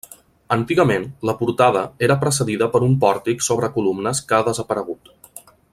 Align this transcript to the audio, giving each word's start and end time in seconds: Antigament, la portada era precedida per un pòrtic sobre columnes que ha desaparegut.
Antigament, 0.53 1.03
la 1.29 1.35
portada 1.41 1.83
era 2.07 2.17
precedida 2.23 2.69
per 2.77 2.81
un 2.89 2.97
pòrtic 3.05 3.47
sobre 3.49 3.73
columnes 3.77 4.27
que 4.33 4.39
ha 4.39 4.45
desaparegut. 4.53 5.17